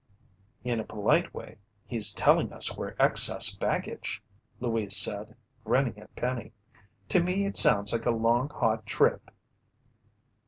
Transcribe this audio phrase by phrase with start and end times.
[0.63, 4.23] "In a polite way, he's telling us we're excess baggage,"
[4.59, 6.53] Louise said, grinning at Penny.
[7.09, 9.29] "To me it sounds like a long, hot trip."